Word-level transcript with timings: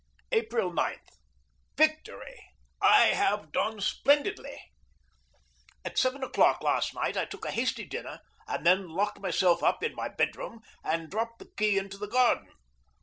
April 0.31 0.73
9. 0.73 0.97
Victory! 1.77 2.43
I 2.81 3.09
have 3.13 3.51
done 3.51 3.79
splendidly! 3.81 4.59
At 5.85 5.99
seven 5.99 6.23
o'clock 6.23 6.63
last 6.63 6.95
night 6.95 7.15
I 7.15 7.25
took 7.25 7.45
a 7.45 7.51
hasty 7.51 7.85
dinner, 7.85 8.19
and 8.47 8.65
then 8.65 8.89
locked 8.89 9.19
myself 9.19 9.61
up 9.61 9.83
in 9.83 9.93
my 9.93 10.09
bedroom 10.09 10.61
and 10.83 11.11
dropped 11.11 11.37
the 11.37 11.51
key 11.55 11.77
into 11.77 11.99
the 11.99 12.07
garden. 12.07 12.49